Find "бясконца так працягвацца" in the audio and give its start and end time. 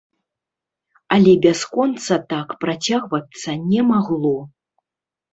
1.43-3.49